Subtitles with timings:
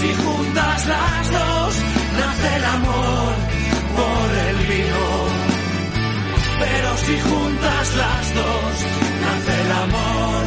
[0.00, 1.76] Si juntas las dos,
[2.18, 3.34] nace el amor
[3.96, 5.04] por el vino.
[6.60, 8.72] Pero si juntas las dos,
[9.22, 10.44] nace el amor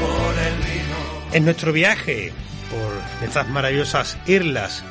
[0.00, 1.32] por el vino.
[1.32, 2.32] En nuestro viaje
[2.70, 4.84] por estas maravillosas islas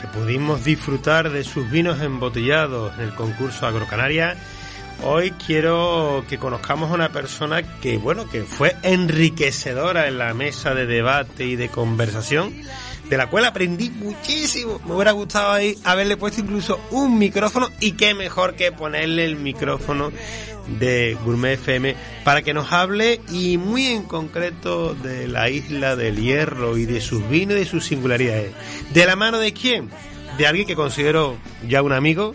[0.00, 4.36] que pudimos disfrutar de sus vinos embotellados en el concurso Agrocanaria,
[5.02, 10.74] Hoy quiero que conozcamos a una persona que, bueno, que fue enriquecedora en la mesa
[10.74, 12.52] de debate y de conversación,
[13.10, 14.80] de la cual aprendí muchísimo.
[14.86, 19.34] Me hubiera gustado ahí haberle puesto incluso un micrófono y qué mejor que ponerle el
[19.34, 20.12] micrófono
[20.78, 26.22] de Gourmet FM para que nos hable y muy en concreto de la isla del
[26.22, 28.52] hierro y de sus vinos y de sus singularidades.
[28.94, 29.90] ¿De la mano de quién?
[30.38, 31.36] De alguien que considero
[31.68, 32.32] ya un amigo,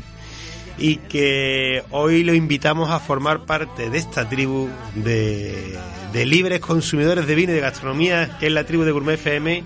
[0.78, 5.78] y que hoy lo invitamos a formar parte de esta tribu de,
[6.16, 9.64] de, libres consumidores de vino y de gastronomía, que es la tribu de Gourmet FM,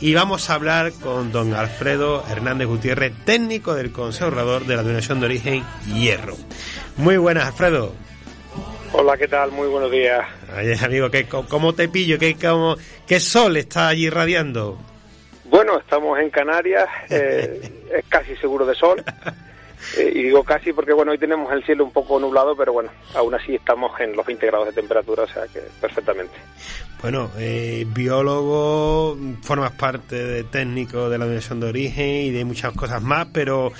[0.00, 4.82] y vamos a hablar con don Alfredo Hernández Gutiérrez, técnico del Consejo Orador de la
[4.82, 6.36] Donación de Origen Hierro.
[6.96, 7.92] Muy buenas, Alfredo.
[8.92, 9.52] Hola, ¿qué tal?
[9.52, 10.24] Muy buenos días.
[10.54, 12.18] Ay, amigo, ¿qué, ¿cómo te pillo?
[12.18, 14.78] ¿Qué, cómo, ¿Qué sol está allí irradiando?
[15.44, 17.60] Bueno, estamos en Canarias, eh,
[17.94, 19.02] es casi seguro de sol.
[19.96, 22.90] Eh, y digo casi porque bueno hoy tenemos el cielo un poco nublado pero bueno
[23.14, 26.34] aún así estamos en los 20 grados de temperatura o sea que perfectamente.
[27.00, 32.72] Bueno eh, biólogo formas parte de técnico de la Universidad de Origen y de muchas
[32.74, 33.72] cosas más pero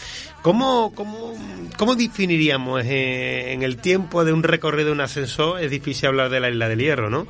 [0.43, 1.34] cómo cómo,
[1.77, 6.31] cómo definiríamos eh, en el tiempo de un recorrido de un ascensor es difícil hablar
[6.31, 7.27] de la isla del hierro no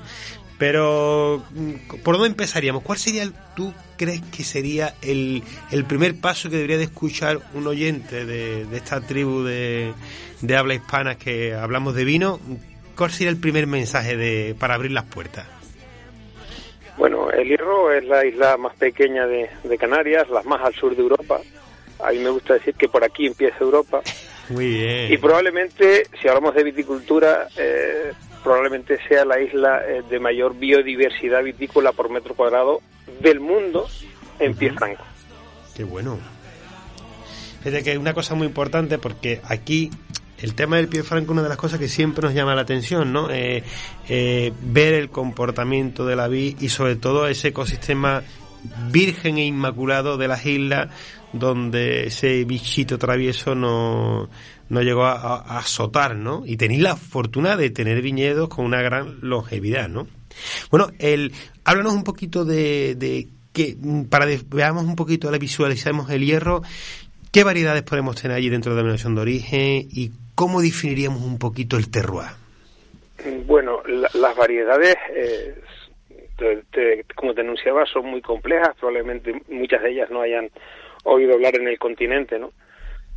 [0.61, 1.43] pero,
[2.05, 2.83] ¿por dónde empezaríamos?
[2.83, 7.39] ¿Cuál sería, el, tú crees que sería el, el, primer paso que debería de escuchar
[7.55, 9.95] un oyente de, de esta tribu de,
[10.43, 12.39] de, habla hispana que hablamos de vino?
[12.95, 15.47] ¿Cuál sería el primer mensaje de, para abrir las puertas?
[16.99, 20.95] Bueno, el Hierro es la isla más pequeña de, de Canarias, la más al sur
[20.95, 21.41] de Europa.
[22.05, 24.03] A mí me gusta decir que por aquí empieza Europa.
[24.51, 25.11] Muy bien.
[25.11, 28.13] Y probablemente, si hablamos de viticultura, eh,
[28.43, 32.81] probablemente sea la isla eh, de mayor biodiversidad vitícola por metro cuadrado
[33.21, 33.87] del mundo
[34.39, 35.05] en pie franco.
[35.75, 36.19] Qué bueno.
[37.65, 39.91] Es que es una cosa muy importante porque aquí
[40.39, 42.63] el tema del pie franco es una de las cosas que siempre nos llama la
[42.63, 43.31] atención, ¿no?
[43.31, 43.63] Eh,
[44.09, 48.23] eh, ver el comportamiento de la vid y sobre todo ese ecosistema
[48.91, 50.89] virgen e inmaculado de las islas
[51.33, 54.29] donde ese bichito travieso no,
[54.71, 56.43] no llegó a, azotar, ¿no?
[56.47, 60.07] Y tenéis la fortuna de tener viñedos con una gran longevidad, ¿no?
[60.71, 61.33] Bueno, el,
[61.65, 63.77] háblanos un poquito de, de que,
[64.09, 66.63] para veamos un poquito, le visualizamos el hierro,
[67.33, 71.39] ¿qué variedades podemos tener allí dentro de la denominación de origen y cómo definiríamos un
[71.39, 72.31] poquito el terroir?
[73.47, 75.55] Bueno, las variedades, eh,
[77.17, 80.49] como te anunciaba, son muy complejas, probablemente muchas de ellas no hayan
[81.05, 82.53] oído hablar en el continente, ¿no?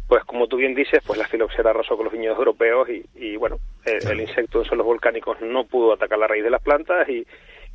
[0.08, 3.36] Pues como tú bien dices, pues la filoxera arrasó con los viñedos europeos y, y
[3.38, 7.08] bueno, el, el, insecto en suelos volcánicos no pudo atacar la raíz de las plantas
[7.10, 7.26] y,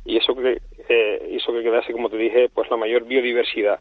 [0.05, 3.79] y eso que eh, hizo que quedase, como te dije, pues la mayor biodiversidad.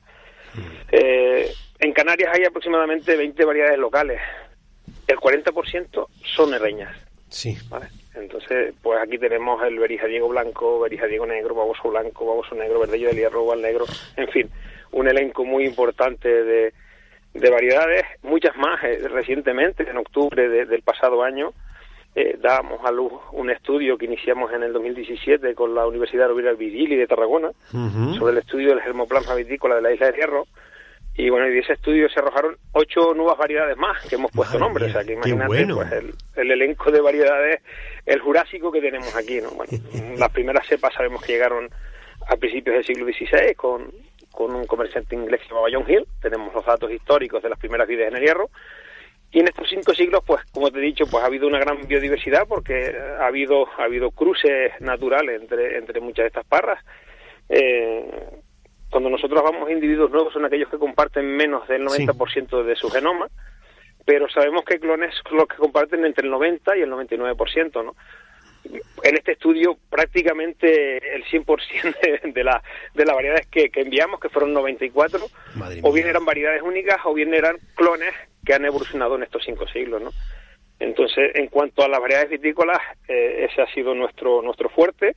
[0.90, 4.20] Eh, en Canarias hay aproximadamente 20 variedades locales.
[5.06, 6.06] El 40%
[6.36, 6.96] son herreñas.
[7.28, 7.56] Sí.
[7.68, 7.86] ¿vale?
[8.14, 13.16] Entonces, pues aquí tenemos el berijadiego blanco, berijadiego negro, baboso blanco, baboso negro, verdello del
[13.16, 13.84] hierro, al negro,
[14.16, 14.50] en fin,
[14.92, 16.72] un elenco muy importante de,
[17.34, 21.52] de variedades, muchas más eh, recientemente, en octubre de, del pasado año,
[22.14, 26.52] eh, dábamos a luz un estudio que iniciamos en el 2017 con la Universidad Rovira
[26.52, 28.18] Virgili de Tarragona uh -huh.
[28.18, 30.46] sobre el estudio del germoplasma vitícola de la isla de Hierro.
[31.14, 34.58] Y bueno, y de ese estudio se arrojaron ocho nuevas variedades más que hemos puesto
[34.58, 34.86] nombre.
[34.86, 35.76] O sea, que imagínate bueno.
[35.76, 37.60] pues, el, el, elenco de variedades,
[38.06, 39.40] el jurásico que tenemos aquí.
[39.40, 39.50] ¿no?
[39.50, 39.72] Bueno,
[40.18, 41.68] las primeras cepas sabemos que llegaron
[42.28, 43.92] a principios del siglo XVI con,
[44.30, 46.06] con un comerciante inglés llamado John Hill.
[46.20, 48.50] Tenemos los datos históricos de las primeras vides en el hierro.
[49.30, 51.86] Y en estos cinco siglos, pues, como te he dicho, pues ha habido una gran
[51.86, 56.82] biodiversidad porque ha habido, ha habido cruces naturales entre, entre muchas de estas parras.
[57.48, 58.10] Eh,
[58.90, 62.66] cuando nosotros vamos a individuos nuevos son aquellos que comparten menos del 90% sí.
[62.66, 63.28] de su genoma,
[64.06, 67.94] pero sabemos que clones los que comparten entre el 90 y el 99%, ¿no?
[69.02, 72.62] En este estudio prácticamente el 100% de, de, la,
[72.94, 75.20] de las variedades que, que enviamos, que fueron 94,
[75.82, 79.66] o bien eran variedades únicas o bien eran clones que han evolucionado en estos cinco
[79.68, 80.10] siglos, ¿no?
[80.80, 82.78] Entonces, en cuanto a las variedades vitícolas,
[83.08, 85.16] eh, ese ha sido nuestro nuestro fuerte.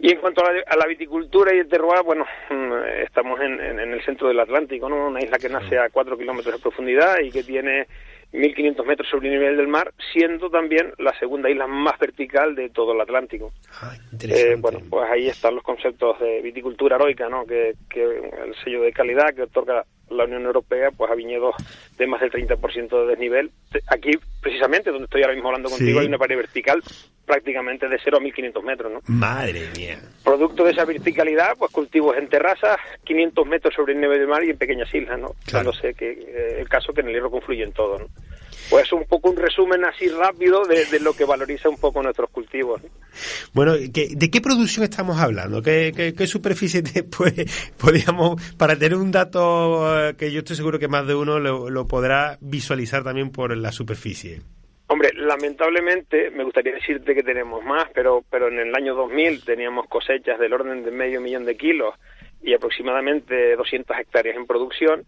[0.00, 2.72] Y en cuanto a la, viticultura y el terroir, bueno, mm,
[3.04, 5.06] estamos en, en, el centro del Atlántico, ¿no?
[5.06, 7.86] Una isla que nace a cuatro kilómetros de profundidad y que tiene
[8.34, 12.68] 1.500 metros sobre el nivel del mar, siendo también la segunda isla más vertical de
[12.68, 13.52] todo el Atlántico.
[13.80, 17.46] Ah, eh, bueno, pues ahí están los conceptos de viticultura heroica, ¿no?
[17.46, 21.54] Que, que el sello de calidad que otorga la Unión Europea pues a viñedos
[21.96, 23.50] de más del 30% de desnivel.
[23.86, 24.10] Aquí,
[24.40, 26.82] precisamente, donde estoy ahora mismo hablando contigo, hay una pared vertical
[27.24, 29.00] prácticamente de 0 a 1500 metros, ¿no?
[29.06, 29.98] Madre mía.
[30.22, 34.44] Producto de esa verticalidad, pues cultivos en terrazas, 500 metros sobre el nivel del mar
[34.44, 35.34] y en pequeñas islas, ¿no?
[35.46, 35.72] Claro.
[35.72, 38.06] sé que eh, el caso que en el hierro confluye en todo, ¿no?
[38.74, 42.28] Pues un poco un resumen así rápido de, de lo que valoriza un poco nuestros
[42.30, 42.82] cultivos.
[42.82, 42.90] ¿no?
[43.52, 45.62] Bueno, ¿de qué producción estamos hablando?
[45.62, 47.32] ¿Qué, qué, qué superficie después
[47.78, 51.70] podríamos, para tener un dato eh, que yo estoy seguro que más de uno lo,
[51.70, 54.40] lo podrá visualizar también por la superficie?
[54.88, 59.86] Hombre, lamentablemente me gustaría decirte que tenemos más, pero, pero en el año 2000 teníamos
[59.86, 61.94] cosechas del orden de medio millón de kilos
[62.42, 65.04] y aproximadamente 200 hectáreas en producción.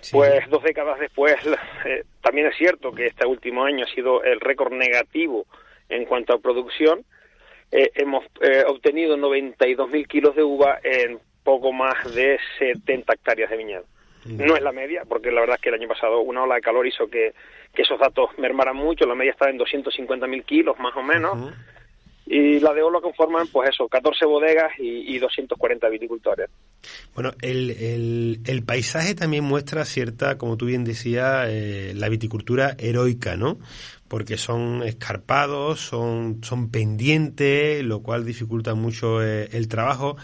[0.00, 0.12] Sí.
[0.12, 1.34] Pues dos décadas después,
[1.84, 5.46] eh, también es cierto que este último año ha sido el récord negativo
[5.88, 7.04] en cuanto a producción.
[7.72, 13.56] Eh, hemos eh, obtenido 92.000 kilos de uva en poco más de 70 hectáreas de
[13.56, 13.84] viñedo.
[14.26, 16.60] No es la media, porque la verdad es que el año pasado una ola de
[16.60, 17.32] calor hizo que,
[17.74, 19.06] que esos datos mermaran mucho.
[19.06, 21.38] La media está en 250.000 kilos, más o menos.
[21.38, 21.54] Uh -huh.
[22.32, 26.48] Y la de oro conforman, pues eso, 14 bodegas y, y 240 viticultores.
[27.12, 33.36] Bueno, el, el, paisaje también muestra cierta, como tú bien decías, eh, la viticultura heroica,
[33.36, 33.58] ¿no?
[34.06, 40.16] Porque son escarpados, son, son pendientes, lo cual dificulta mucho eh, el trabajo.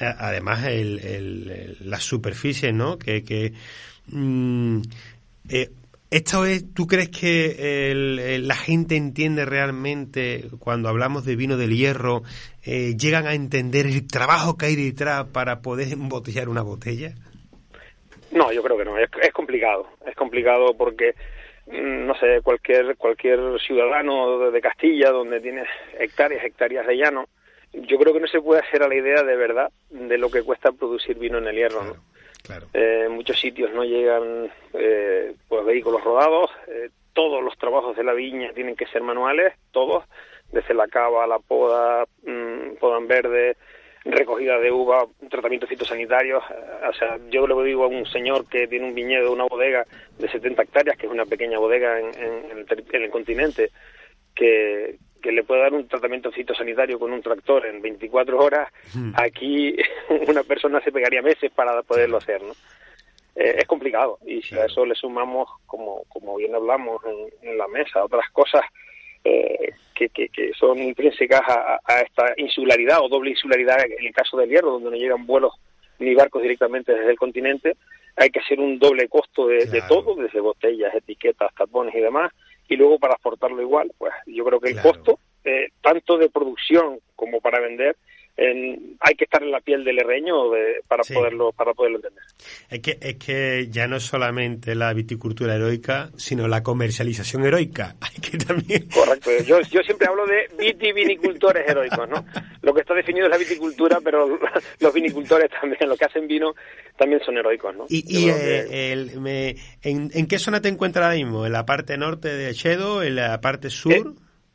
[0.00, 2.98] Eh, además, el, las superficies, ¿no?
[2.98, 3.52] Que, que
[4.08, 4.80] mmm,
[6.10, 11.56] ¿Esto es, tú crees que el, el, la gente entiende realmente cuando hablamos de vino
[11.56, 12.22] del hierro,
[12.64, 17.14] eh, llegan a entender el trabajo que hay detrás para poder embotellar una botella?
[18.30, 18.98] No, yo creo que no.
[18.98, 19.88] Es, es complicado.
[20.06, 21.14] Es complicado porque
[21.66, 25.64] mm, no sé cualquier cualquier ciudadano de Castilla donde tiene
[25.98, 27.26] hectáreas hectáreas de llano,
[27.72, 30.42] yo creo que no se puede hacer a la idea de verdad de lo que
[30.42, 31.80] cuesta producir vino en el hierro.
[31.80, 31.94] Claro.
[31.94, 32.13] ¿no?
[32.74, 36.50] Eh, en muchos sitios no llegan eh, pues vehículos rodados.
[36.68, 40.04] Eh, todos los trabajos de la viña tienen que ser manuales, todos,
[40.52, 43.56] desde la cava, la poda, mmm, podan verde,
[44.04, 46.42] recogida de uva, tratamientos fitosanitarios.
[46.88, 49.86] O sea, yo le digo a un señor que tiene un viñedo, una bodega
[50.18, 53.70] de 70 hectáreas, que es una pequeña bodega en, en, el, en el continente,
[54.34, 59.12] que, que le puede dar un tratamiento fitosanitario con un tractor en 24 horas, mm.
[59.16, 59.74] aquí
[60.28, 62.52] una persona se pegaría meses para poderlo hacer, ¿no?
[63.34, 67.56] Eh, es complicado y si a eso le sumamos, como, como bien hablamos en, en
[67.56, 68.60] la mesa, otras cosas
[69.24, 74.12] eh, que, que, que, son intrínsecas a, a, esta insularidad o doble insularidad en el
[74.12, 75.54] caso del hierro, donde no llegan vuelos
[76.00, 77.76] ni barcos directamente desde el continente,
[78.14, 79.72] hay que hacer un doble costo de, claro.
[79.72, 82.30] de todo, desde botellas, etiquetas, tapones y demás,
[82.68, 84.90] y luego para exportarlo igual, pues yo creo que el claro.
[84.92, 87.96] costo, eh, tanto de producción como para vender,
[88.36, 91.14] en, hay que estar en la piel del herreño de, para sí.
[91.14, 92.24] poderlo para poderlo entender.
[92.68, 97.96] Es que es que ya no es solamente la viticultura heroica, sino la comercialización heroica.
[98.00, 99.30] Hay que también Correcto.
[99.46, 102.24] Yo, yo siempre hablo de vitivinicultores heroicos, ¿no?
[102.62, 104.38] Lo que está definido es la viticultura, pero
[104.80, 106.54] los vinicultores también, lo que hacen vino
[106.96, 107.86] también son heroicos, ¿no?
[107.88, 108.92] ¿Y, y eh, que...
[108.92, 111.46] el, me, ¿en, en, qué zona te encuentras ahora mismo?
[111.46, 113.02] ¿En la parte norte de Chedo?
[113.02, 113.92] ¿En la parte sur?
[113.92, 114.04] Eh,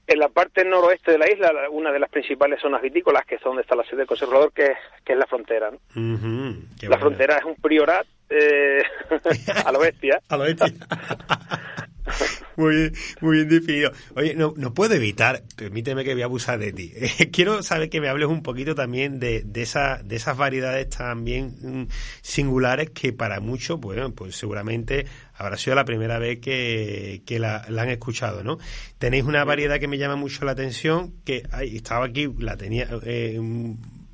[0.09, 3.41] en la parte noroeste de la isla, una de las principales zonas vitícolas, que es
[3.41, 5.69] donde está la sede del conservador, que es, que es la frontera.
[5.69, 5.77] ¿no?
[5.95, 8.81] Uh -huh, la frontera es un priorat eh,
[9.65, 10.19] a lo bestia.
[10.29, 10.67] a lo bestia.
[12.59, 13.91] muy bien, muy bien definido.
[14.15, 16.91] Oye, no, no puedo evitar, permíteme que voy a abusar de ti.
[17.31, 21.55] quiero saber que me hables un poquito también de, de, esa, de esas variedades también
[21.61, 21.87] mm,
[22.21, 27.65] singulares que para muchos, bueno, pues seguramente habrá sido la primera vez que, que la,
[27.69, 28.57] la, han escuchado, ¿no?
[28.97, 33.39] Tenéis una variedad que me llama mucho la atención, que estaba aquí, la tenía, eh,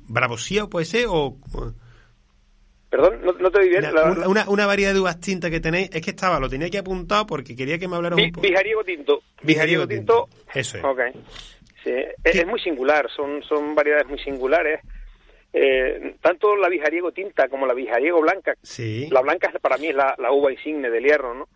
[0.08, 1.36] Bravosía, puede ser, o...
[2.90, 3.84] Perdón, no, no te oí bien.
[3.84, 6.70] Una, la, una, una, variedad de uvas tintas que tenéis, es que estaba, lo tenía
[6.70, 8.46] que apuntar porque quería que me hablaras un poco.
[8.46, 9.22] Bijariego tinto.
[9.42, 10.28] Bijariego tinto.
[10.54, 10.84] Eso es.
[10.84, 11.00] Ok.
[11.82, 11.92] Sí,
[12.24, 14.80] es, es, muy singular, son, son variedades muy singulares.
[15.52, 18.54] Eh, tanto la bijariego tinta como la bijariego blanca.
[18.62, 19.08] Sí.
[19.10, 21.48] La blanca para mí es la, la uva insigne del hierro, ¿no?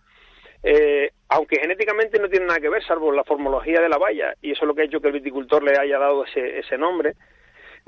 [0.63, 4.53] eh, aunque genéticamente no tienen nada que ver, salvo la formología de la valla, y
[4.53, 7.15] eso es lo que ha hecho que el viticultor le haya dado ese, ese nombre,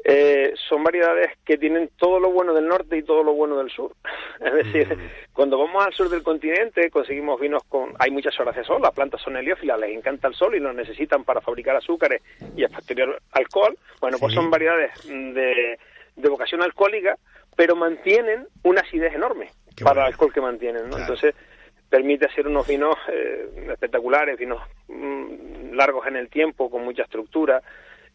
[0.05, 3.71] eh, son variedades que tienen todo lo bueno del norte y todo lo bueno del
[3.71, 3.93] sur.
[4.41, 5.33] Es decir, mm.
[5.33, 7.93] cuando vamos al sur del continente conseguimos vinos con...
[7.99, 10.73] Hay muchas horas de sol, las plantas son heliófilas, les encanta el sol y lo
[10.73, 12.21] necesitan para fabricar azúcares
[12.57, 13.77] y a posterior alcohol.
[14.01, 15.79] Bueno, pues son variedades de,
[16.17, 17.17] de vocación alcohólica,
[17.55, 19.51] pero mantienen una acidez enorme
[19.85, 20.91] para el alcohol que mantienen.
[20.91, 20.99] ¿no?
[20.99, 21.35] Entonces,
[21.89, 27.63] permite hacer unos vinos eh, espectaculares, vinos mm, largos en el tiempo, con mucha estructura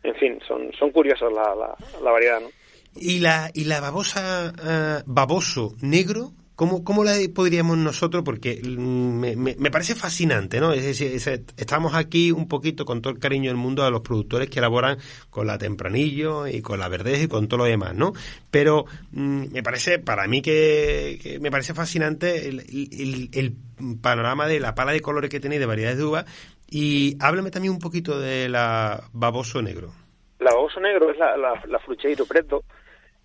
[0.04, 1.54] en fin, son, son curiosos la,
[2.02, 2.50] la, variedad, ¿no?
[2.96, 6.32] ¿Y la, y la babosa eh, baboso negro?
[6.56, 8.24] ¿Cómo, ¿Cómo la podríamos nosotros?
[8.24, 10.74] Porque mm, me, me, parece fascinante, ¿no?
[10.74, 11.12] Es decir,
[11.56, 14.98] estamos aquí un poquito con todo el cariño del mundo a los productores que elaboran
[15.30, 18.14] con la tempranillo y con la verdez y con todo lo demás, ¿no?
[18.50, 23.56] Pero mm, me parece, para mí que, me parece fascinante el, el, el,
[24.02, 26.26] panorama de la pala de colores que tenéis de variedades de uva,
[26.70, 29.94] y háblame también un poquito de la baboso negro.
[30.40, 32.64] La baboso negro es la, la, la Frucheiro Preto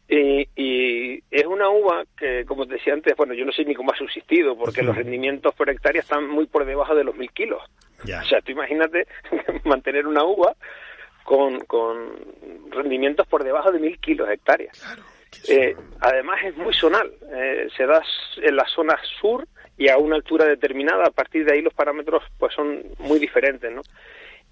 [0.08, 3.74] y, y, es una uva que, como te decía antes, bueno, yo no sé ni
[3.74, 7.30] cómo ha subsistido porque los rendimientos por hectárea están muy por debajo de los mil
[7.32, 7.62] kilos.
[8.02, 9.06] O sea, tú imagínate
[9.64, 10.54] mantener una uva
[11.24, 12.16] con, con
[12.70, 14.78] rendimientos por debajo de mil kilos hectáreas.
[14.80, 15.02] Claro,
[15.48, 18.02] eh, además es muy zonal, eh, se da
[18.36, 21.04] en la zona sur y a una altura determinada.
[21.06, 23.82] A partir de ahí los parámetros pues son muy diferentes, ¿no?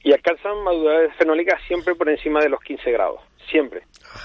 [0.02, 3.82] Y alcanzan madurez fenólica siempre por encima de los 15 grados, siempre.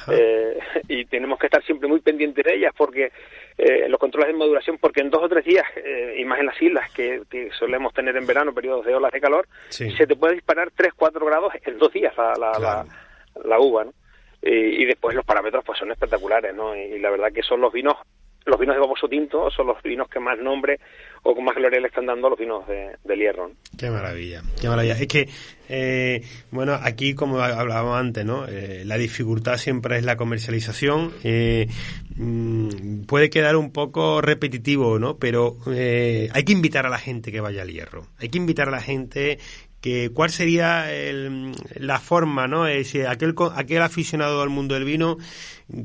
[0.09, 3.11] Eh, y tenemos que estar siempre muy pendientes de ellas porque
[3.57, 6.45] eh, los controles de maduración, porque en dos o tres días, eh, y más en
[6.45, 7.21] las islas que,
[7.59, 11.25] solemos tener en verano, periodos de olas de calor, se te puede disparar 3, 4
[11.25, 12.85] grados en dos días la, la,
[13.43, 13.93] la, uva, ¿no?
[14.41, 16.75] Y, después los parámetros pues son espectaculares, ¿no?
[16.75, 17.95] Y la verdad que son los vinos
[18.45, 20.79] los vinos de baboso tinto son los vinos que más nombre
[21.23, 23.51] o con más gloria le están dando a los vinos de, del hierro.
[23.77, 24.93] Qué maravilla, qué maravilla.
[24.93, 25.27] Es que,
[25.67, 26.21] eh,
[26.51, 28.45] bueno, aquí como hablábamos antes, ¿no?
[28.47, 31.11] Eh, la dificultad siempre es la comercialización.
[31.23, 31.67] Eh,
[32.15, 35.17] mm, puede quedar un poco repetitivo, ¿no?
[35.17, 38.05] Pero hay que invitar a la gente que vaya al hierro.
[38.19, 39.39] Hay que invitar a la gente
[39.85, 40.87] que cuál sería
[41.75, 42.65] la forma, ¿no?
[42.65, 45.17] Es aquel, aquel aficionado al mundo del vino,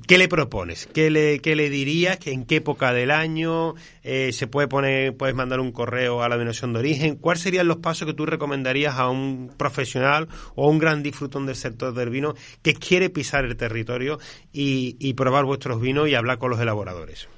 [0.08, 0.86] ¿qué le propones?
[0.86, 2.26] ¿Qué le, qué le dirías?
[2.26, 3.74] ¿En qué época del año?
[4.02, 7.16] Eh, ¿Se puede poner, puedes mandar un correo a la denominación de origen?
[7.16, 11.44] ¿Cuáles serían los pasos que tú recomendarías a un profesional o a un gran disfrutón
[11.44, 14.16] del sector del vino que quiere pisar el territorio
[14.50, 17.28] y, y probar vuestros vinos y hablar con los elaboradores?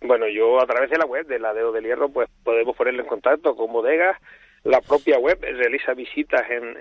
[0.00, 3.02] Bueno, yo a través de la web de la Deo del Hierro, pues podemos ponerle
[3.02, 4.18] en contacto con bodegas
[4.64, 6.76] la propia web realiza visitas en,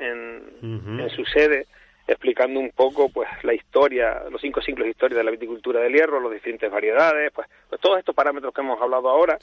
[0.62, 1.68] en, su sede
[2.08, 5.94] explicando un poco pues la historia, los cinco siglos de historia de la viticultura del
[5.94, 9.38] hierro, las diferentes variedades, pues, pues, todos estos parámetros que hemos hablado ahora.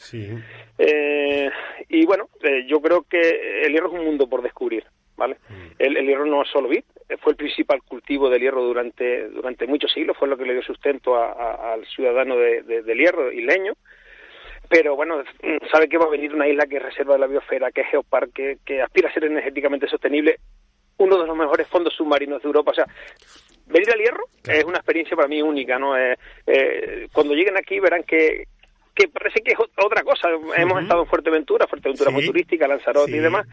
[0.79, 1.51] Eh,
[1.89, 4.85] y bueno, eh, yo creo que el hierro es un mundo por descubrir,
[5.17, 5.37] ¿vale?
[5.49, 5.67] Mm.
[5.79, 6.85] El, hierro no es solo vid,
[7.21, 10.63] fue el principal cultivo del hierro durante, durante muchos siglos, fue lo que le dio
[10.63, 13.75] sustento al ciudadano de, del hierro y leño
[14.71, 15.25] pero bueno,
[15.73, 17.89] sabe que va a venir una isla que es reserva de la biosfera, que es
[17.89, 20.39] geoparque, que aspira a ser energéticamente sostenible,
[20.99, 22.71] uno de los mejores fondos submarinos de Europa.
[22.71, 22.87] O sea,
[23.67, 25.99] venir al hierro es una experiencia para mí única, ¿no?
[25.99, 28.45] Eh, eh, cuando lleguen aquí verán que,
[28.95, 30.29] que parece que es otra cosa.
[30.57, 33.49] Hemos estado en Fuerteventura, Fuerteventura muy turística, Lanzarote y demás,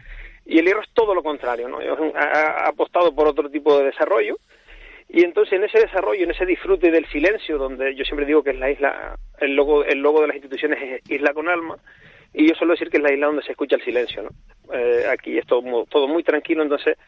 [0.46, 1.78] y el hierro es todo lo contrario, ¿no?
[2.14, 4.36] Ha, apostado por otro tipo de desarrollo.
[5.08, 8.50] Y entonces en ese desarrollo, en ese disfrute del silencio, donde yo siempre digo que
[8.50, 11.78] es la isla el logo, el logo de las instituciones es Isla con Alma,
[12.34, 14.30] y yo suelo decir que es la isla donde se escucha el silencio, ¿no?
[14.74, 16.98] Eh, aquí es todo, todo, muy tranquilo, entonces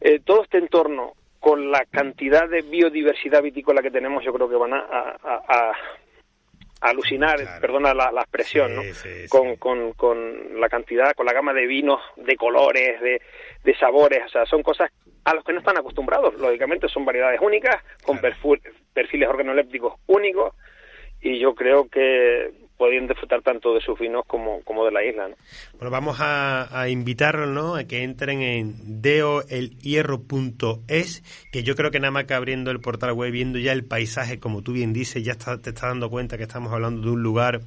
[0.00, 4.56] eh, todo este entorno con la cantidad de biodiversidad vitícola que tenemos, yo creo que
[4.56, 5.72] van a, a,
[6.80, 8.82] alucinar, perdona la, expresión, ¿no?
[9.28, 13.20] con, con, con, la cantidad, con la gama de vinos, de colores, de,
[13.64, 14.90] de sabores, o sea, son cosas
[15.24, 20.54] a los que no están acostumbrados, lógicamente son variedades únicas, con perfiles organolépticos únicos,
[21.20, 25.28] y yo creo que podían disfrutar tanto de sus vinos como, como de la isla.
[25.28, 25.34] ¿no?
[25.74, 27.74] Bueno, vamos a, invitarlos ¿no?
[27.74, 31.22] a que entren en deoelhierro.es,
[31.52, 34.40] que yo creo que nada más que abriendo el portal web, viendo ya el paisaje,
[34.40, 37.22] como tú bien dices, ya está, te estás dando cuenta que estamos hablando de un
[37.22, 37.60] lugar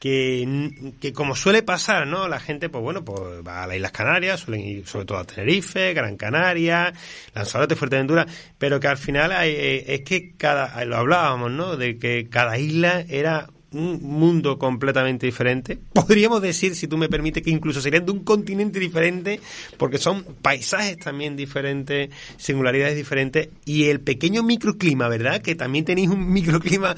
[0.00, 2.26] que, que, como suele pasar, ¿no?
[2.26, 5.24] La gente, pues bueno, pues va a las Islas Canarias, suelen ir sobre todo a
[5.24, 6.92] Tenerife, Gran Canaria,
[7.34, 8.26] Lanzarote, Fuerteventura,
[8.58, 11.76] pero que al final hay, eh, es que cada, lo hablábamos, ¿no?
[11.76, 15.78] De que cada isla era un mundo completamente diferente.
[15.92, 19.40] Podríamos decir, si tú me permites, que incluso serían de un continente diferente,
[19.76, 25.40] porque son paisajes también diferentes, singularidades diferentes, y el pequeño microclima, ¿verdad?
[25.40, 26.96] Que también tenéis un microclima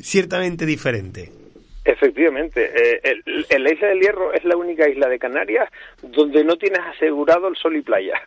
[0.00, 1.41] ciertamente diferente.
[1.84, 5.68] Efectivamente, eh, el, la isla del Hierro es la única isla de Canarias
[6.00, 8.22] donde no tienes asegurado el sol y playa.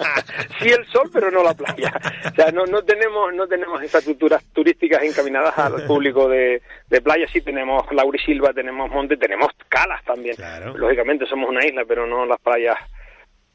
[0.60, 1.92] sí el sol, pero no la playa.
[2.24, 7.26] O sea, no, no tenemos no tenemos infraestructuras turísticas encaminadas al público de, de playa.
[7.32, 10.34] Sí tenemos Laurisilva, tenemos Monte, tenemos Calas también.
[10.74, 12.76] Lógicamente somos una isla, pero no las playas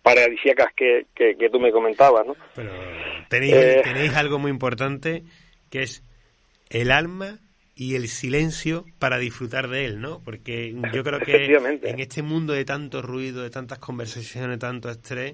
[0.02, 2.36] paradisíacas que, que, tú me comentabas, ¿no?
[2.56, 2.72] Pero
[3.28, 5.24] tenéis, eh, tenéis algo muy importante
[5.70, 6.04] que es
[6.70, 7.38] el alma
[7.82, 10.22] y el silencio para disfrutar de él, ¿no?
[10.24, 11.46] Porque yo creo que
[11.82, 15.34] en este mundo de tanto ruido, de tantas conversaciones, de tanto estrés,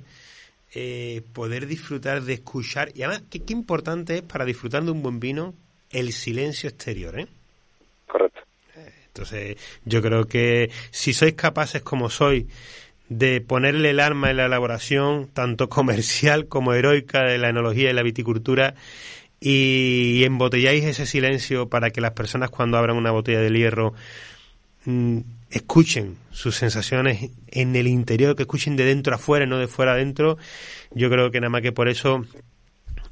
[0.73, 5.19] eh, poder disfrutar de escuchar, y además, ¿qué, importante es para disfrutar de un buen
[5.19, 5.55] vino
[5.91, 7.27] el silencio exterior, ¿eh?
[8.07, 8.39] Correcto.
[9.07, 12.45] Entonces, yo creo que si sois capaces como sois
[13.09, 17.93] de ponerle el alma en la elaboración, tanto comercial como heroica de la enología y
[17.93, 18.73] la viticultura,
[19.39, 23.93] y embotelláis ese silencio para que las personas cuando abran una botella de hierro
[24.85, 25.19] mm,
[25.51, 29.93] escuchen sus sensaciones en el interior, que escuchen de dentro afuera y no de fuera
[29.93, 30.37] adentro.
[30.91, 32.25] Yo creo que nada más que por eso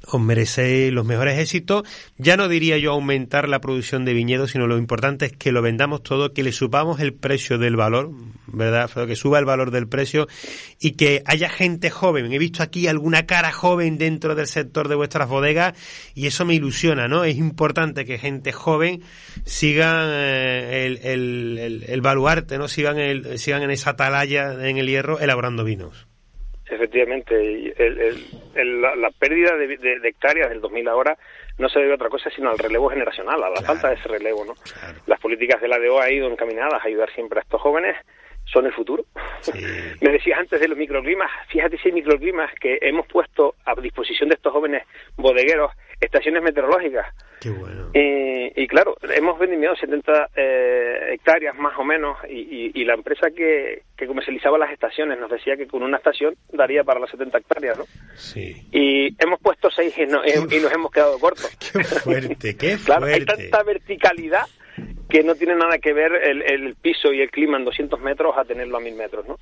[0.06, 1.82] os merecéis los mejores éxitos.
[2.18, 5.62] Ya no diría yo aumentar la producción de viñedos, sino lo importante es que lo
[5.62, 8.12] vendamos todo, que le subamos el precio del valor,
[8.46, 8.90] ¿verdad?
[9.06, 10.28] Que suba el valor del precio
[10.80, 12.32] y que haya gente joven.
[12.32, 15.74] He visto aquí alguna cara joven dentro del sector de vuestras bodegas
[16.14, 17.24] y eso me ilusiona, ¿no?
[17.24, 19.02] Es importante que gente joven
[19.44, 22.68] siga eh, el, el, el, baluarte, ¿no?
[22.68, 26.05] Sigan, el, sigan en esa atalaya en el hierro elaborando vinos.
[26.68, 27.34] Efectivamente,
[27.78, 31.16] el, la, pérdida de, hectáreas del 2000 ahora
[31.58, 34.08] no se debe a otra cosa sino al relevo generacional, a la falta de ese
[34.08, 34.44] relevo.
[34.44, 34.54] ¿no?
[35.06, 37.96] Las políticas de la DO han ido encaminadas a ayudar siempre a estos jóvenes,
[38.46, 39.04] son el futuro.
[40.00, 44.28] Me decías antes de los microclimas, fíjate si hay microclimas que hemos puesto a disposición
[44.28, 44.84] de estos jóvenes
[45.16, 47.14] bodegueros estaciones meteorológicas.
[47.40, 47.90] Qué bueno.
[47.94, 54.06] y claro, hemos vendido 70 eh, hectáreas más o menos y, la empresa que, que,
[54.06, 57.84] comercializaba las estaciones nos decía que con una estación daría para las 70 hectáreas, ¿no?
[58.14, 58.64] Sí.
[58.70, 61.50] Y hemos puesto seis y, y nos hemos quedado cortos.
[61.72, 62.84] Qué fuerte, qué fuerte.
[62.84, 64.46] claro, hay tanta verticalidad
[65.08, 68.44] que no tiene nada que ver el, piso y el clima en 200 metros a
[68.44, 69.38] tenerlo a 1000 metros, ¿no?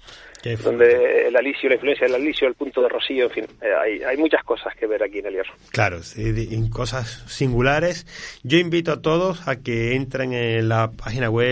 [0.63, 4.03] Donde el alisio, la influencia del alisio, el punto de rocío, en fin, eh, hay,
[4.03, 5.55] hay, muchas cosas que ver aquí en el hierro.
[5.71, 6.01] Claro,
[6.71, 8.07] cosas singulares.
[8.43, 11.45] Yo invito a todos a que entren en la página web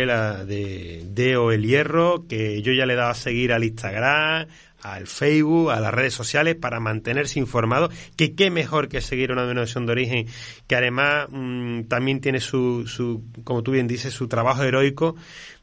[0.46, 4.46] de Deo El Hierro, que yo ya le he dado a seguir al Instagram,
[4.82, 9.42] al Facebook, a las redes sociales para mantenerse informado, que qué mejor que seguir una
[9.42, 10.26] denominación de origen
[10.66, 15.14] que además mm, también tiene su, su, como tú bien dices, su trabajo heroico,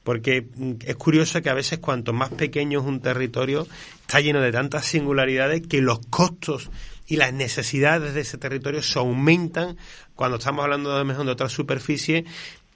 [0.04, 3.68] porque mm, es curioso que a veces cuanto más pequeño es un territorio,
[4.02, 6.70] está lleno de tantas singularidades que los costos
[7.10, 9.78] y las necesidades de ese territorio se aumentan
[10.16, 12.24] cuando estamos hablando de, de otra superficie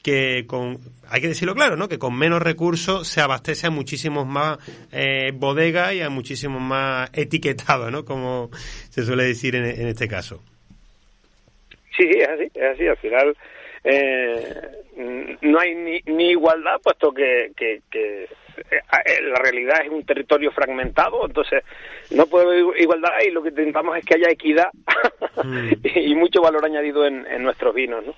[0.04, 0.78] que con,
[1.10, 1.88] hay que decirlo claro, ¿no?
[1.88, 4.60] Que con menos recursos se abastece a muchísimos más
[4.92, 8.04] eh, bodegas y a muchísimos más etiquetados, ¿no?
[8.04, 8.52] Como
[8.90, 10.44] se suele decir en, en este caso.
[11.96, 12.88] Sí, es así, es así.
[12.88, 13.38] Al final
[13.84, 20.52] eh, no hay ni, ni igualdad, puesto que, que, que la realidad es un territorio
[20.52, 21.64] fragmentado, entonces
[22.12, 24.68] no puede haber igualdad y lo que intentamos es que haya equidad
[25.44, 25.70] mm.
[25.96, 28.06] y mucho valor añadido en, nuestros vinos.
[28.06, 28.14] ¿no?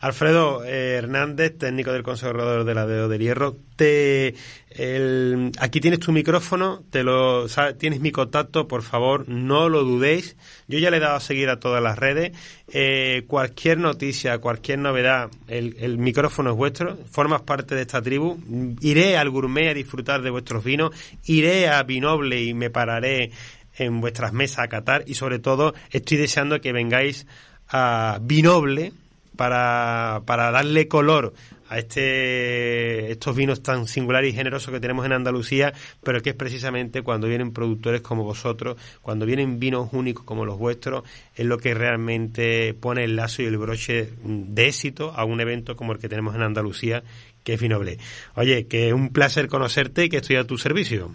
[0.00, 4.34] Alfredo eh, Hernández, técnico del Consejo de la DEO del Hierro, te,
[4.78, 7.46] el, aquí tienes tu micrófono, te lo,
[7.78, 10.36] tienes mi contacto, por favor, no lo dudéis.
[10.68, 12.30] Yo ya le he dado a seguir a todas las redes.
[12.72, 18.38] Eh, cualquier noticia, cualquier novedad, el, micrófono es vuestro, formas parte de esta tribu.
[18.80, 23.32] Iré al gourmet a disfrutar de vuestros vinos, iré a Vinoble y me pararé
[23.78, 27.26] en vuestras mesas a catar y sobre todo estoy deseando que vengáis
[27.68, 28.92] a Vinoble
[29.34, 31.34] para, para darle color
[31.68, 36.36] a este, estos vinos tan singulares y generosos que tenemos en Andalucía, pero que es
[36.36, 41.04] precisamente cuando vienen productores como vosotros, cuando vienen vinos únicos como los vuestros,
[41.34, 45.76] es lo que realmente pone el lazo y el broche de éxito a un evento
[45.76, 47.02] como el que tenemos en Andalucía,
[47.44, 47.98] que es Vinoble.
[48.34, 51.12] Oye, que es un placer conocerte y que estoy a tu servicio.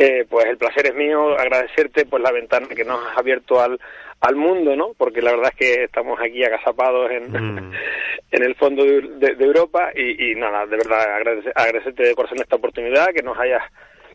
[0.00, 3.80] Eh, pues el placer es mío, agradecerte por la ventana que nos has abierto al,
[4.20, 4.94] al mundo, ¿no?
[4.96, 7.72] Porque la verdad es que estamos aquí agazapados en, mm.
[8.30, 11.16] en el fondo de, Europa y, nada, de verdad
[11.54, 13.62] agradecerte de corazón esta oportunidad, que nos hayas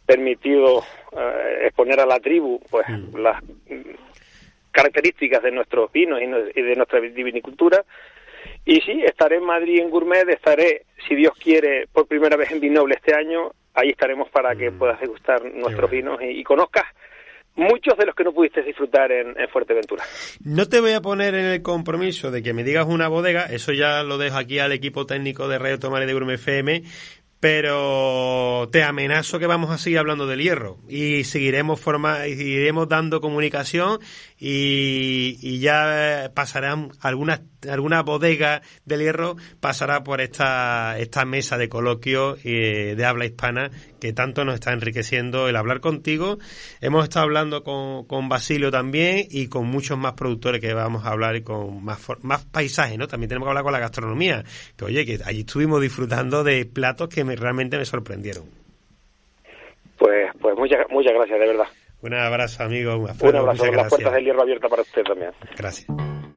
[0.05, 0.83] permitido
[1.17, 3.17] eh, exponer a la tribu pues mm.
[3.17, 3.43] las
[4.71, 7.83] características de nuestros vinos y, de nuestra vinicultura.
[8.63, 12.61] Y sí, estaré en Madrid en Gourmet, estaré, si Dios quiere, por primera vez en
[12.61, 14.77] Vinoble este año ahí estaremos para que mm.
[14.77, 16.83] puedas degustar nuestros vinos y, conozcas
[17.55, 20.03] muchos de los que no pudiste disfrutar en, Fuerteventura.
[20.43, 23.71] No te voy a poner en el compromiso de que me digas una bodega, eso
[23.73, 26.83] ya lo dejo aquí al equipo técnico de Radio Tomar y de Gourmet FM,
[27.39, 33.19] pero te amenazo que vamos a seguir hablando del hierro y seguiremos forma, seguiremos dando
[33.19, 33.99] comunicación
[34.45, 42.35] y, ya pasarán algunas alguna bodega del hierro pasará por esta esta mesa de coloquio
[42.43, 46.39] eh, de habla hispana que tanto nos está enriqueciendo el hablar contigo.
[46.81, 51.11] Hemos estado hablando con, con Basilio también y con muchos más productores que vamos a
[51.11, 53.07] hablar y con más, más paisajes, ¿no?
[53.07, 54.43] También tenemos que hablar con la gastronomía,
[54.75, 58.43] que oye, que allí estuvimos disfrutando de platos que realmente me sorprendieron.
[59.97, 61.67] Pues, pues muchas, muchas gracias, de verdad.
[62.03, 62.97] Un abrazo, amigo.
[62.97, 63.71] Un abrazo.
[63.71, 65.31] Las puertas del hierro abiertas para usted también.
[65.57, 65.87] Gracias.